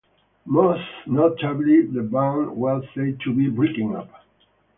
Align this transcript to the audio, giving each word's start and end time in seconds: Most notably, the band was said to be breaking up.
Most 0.47 0.81
notably, 1.05 1.83
the 1.85 2.01
band 2.01 2.55
was 2.57 2.83
said 2.95 3.19
to 3.19 3.35
be 3.35 3.49
breaking 3.49 3.95
up. 3.95 4.09